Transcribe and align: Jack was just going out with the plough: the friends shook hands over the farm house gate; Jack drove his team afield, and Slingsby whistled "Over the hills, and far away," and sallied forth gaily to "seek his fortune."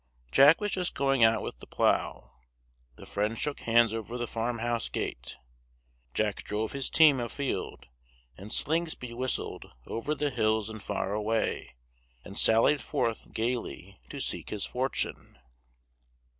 Jack 0.31 0.59
was 0.59 0.71
just 0.71 0.95
going 0.95 1.23
out 1.23 1.43
with 1.43 1.59
the 1.59 1.67
plough: 1.67 2.31
the 2.95 3.05
friends 3.05 3.37
shook 3.37 3.59
hands 3.59 3.93
over 3.93 4.17
the 4.17 4.25
farm 4.25 4.57
house 4.57 4.89
gate; 4.89 5.35
Jack 6.15 6.41
drove 6.41 6.71
his 6.71 6.89
team 6.89 7.19
afield, 7.19 7.85
and 8.35 8.51
Slingsby 8.51 9.13
whistled 9.13 9.71
"Over 9.85 10.15
the 10.15 10.31
hills, 10.31 10.71
and 10.71 10.81
far 10.81 11.13
away," 11.13 11.75
and 12.25 12.35
sallied 12.35 12.81
forth 12.81 13.31
gaily 13.31 13.99
to 14.09 14.19
"seek 14.19 14.49
his 14.49 14.65
fortune." 14.65 15.37